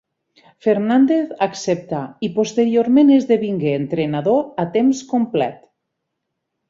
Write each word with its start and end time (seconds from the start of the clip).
Fernández 0.67 1.27
acceptà 1.47 1.99
i 2.27 2.29
posteriorment 2.37 3.13
esdevingué 3.17 3.75
entrenador 3.83 4.43
a 4.65 4.67
temps 4.79 5.03
complet. 5.13 5.61